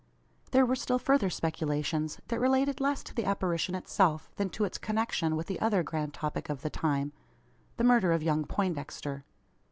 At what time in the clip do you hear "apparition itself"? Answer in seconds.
3.25-4.31